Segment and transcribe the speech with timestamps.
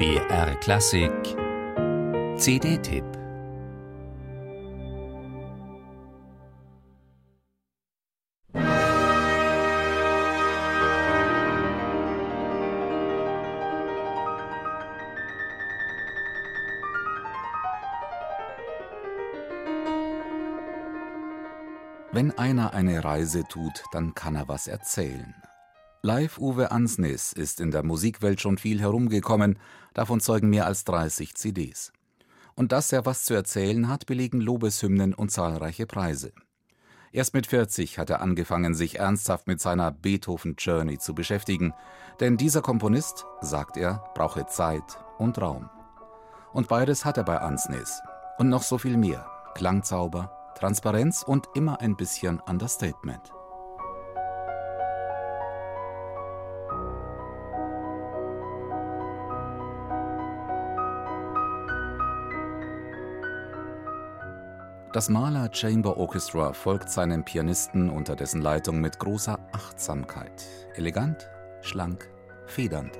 [0.00, 1.12] BR Klassik
[2.38, 3.04] CD-Tipp
[22.12, 25.34] Wenn einer eine Reise tut, dann kann er was erzählen.
[26.02, 29.58] Live Uwe Ansnis ist in der Musikwelt schon viel herumgekommen,
[29.92, 31.92] davon zeugen mehr als 30 CDs.
[32.54, 36.32] Und dass er was zu erzählen hat, belegen Lobeshymnen und zahlreiche Preise.
[37.12, 41.74] Erst mit 40 hat er angefangen, sich ernsthaft mit seiner Beethoven-Journey zu beschäftigen,
[42.18, 45.68] denn dieser Komponist, sagt er, brauche Zeit und Raum.
[46.54, 48.00] Und beides hat er bei Ansnis.
[48.38, 49.26] Und noch so viel mehr.
[49.54, 53.34] Klangzauber, Transparenz und immer ein bisschen Understatement.
[64.92, 70.44] Das Mahler Chamber Orchestra folgt seinem Pianisten unter dessen Leitung mit großer Achtsamkeit.
[70.74, 72.10] Elegant, schlank,
[72.46, 72.98] federnd.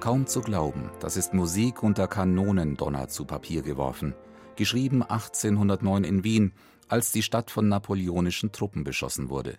[0.00, 4.14] Kaum zu glauben, das ist Musik unter Kanonendonner zu Papier geworfen
[4.60, 6.52] geschrieben 1809 in Wien,
[6.86, 9.58] als die Stadt von napoleonischen Truppen beschossen wurde.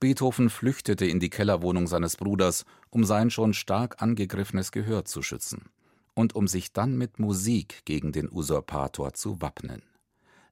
[0.00, 5.66] Beethoven flüchtete in die Kellerwohnung seines Bruders, um sein schon stark angegriffenes Gehör zu schützen
[6.14, 9.82] und um sich dann mit Musik gegen den Usurpator zu wappnen.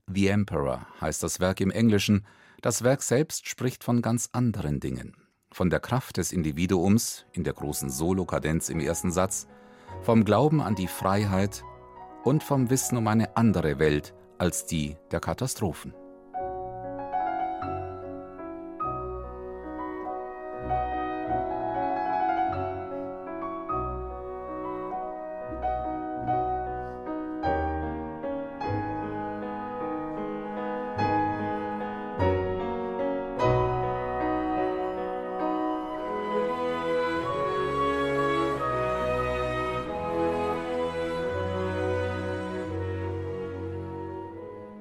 [0.06, 2.24] The Emperor heißt das Werk im Englischen,
[2.62, 5.16] das Werk selbst spricht von ganz anderen Dingen.
[5.52, 9.48] Von der Kraft des Individuums in der großen Solokadenz im ersten Satz,
[10.02, 11.62] vom Glauben an die Freiheit
[12.24, 15.94] und vom Wissen um eine andere Welt als die der Katastrophen.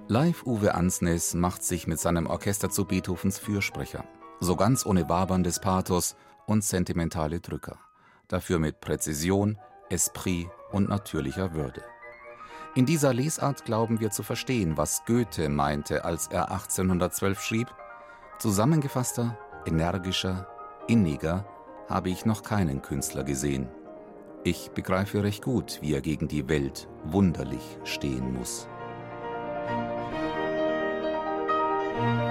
[0.09, 4.05] Live Uwe Ansnes macht sich mit seinem Orchester zu Beethovens Fürsprecher.
[4.39, 7.77] So ganz ohne waberndes Pathos und sentimentale Drücker.
[8.29, 9.57] Dafür mit Präzision,
[9.89, 11.83] Esprit und natürlicher Würde.
[12.73, 17.67] In dieser Lesart glauben wir zu verstehen, was Goethe meinte, als er 1812 schrieb:
[18.39, 20.47] Zusammengefasster, energischer,
[20.87, 21.45] inniger
[21.89, 23.67] habe ich noch keinen Künstler gesehen.
[24.45, 28.69] Ich begreife recht gut, wie er gegen die Welt wunderlich stehen muss.
[31.97, 32.26] Bye.